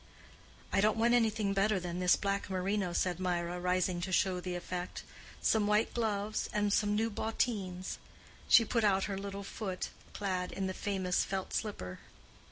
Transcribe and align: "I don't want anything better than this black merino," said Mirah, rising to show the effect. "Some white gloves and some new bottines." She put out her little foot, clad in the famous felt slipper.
"I 0.73 0.81
don't 0.81 0.97
want 0.97 1.13
anything 1.13 1.53
better 1.53 1.79
than 1.79 1.99
this 1.99 2.15
black 2.15 2.49
merino," 2.49 2.91
said 2.91 3.19
Mirah, 3.19 3.59
rising 3.59 4.01
to 4.01 4.11
show 4.11 4.39
the 4.39 4.55
effect. 4.55 5.03
"Some 5.43 5.67
white 5.67 5.93
gloves 5.93 6.49
and 6.53 6.73
some 6.73 6.95
new 6.95 7.11
bottines." 7.11 7.99
She 8.47 8.65
put 8.65 8.83
out 8.83 9.03
her 9.03 9.17
little 9.19 9.43
foot, 9.43 9.89
clad 10.13 10.51
in 10.51 10.65
the 10.65 10.73
famous 10.73 11.23
felt 11.23 11.53
slipper. 11.53 11.99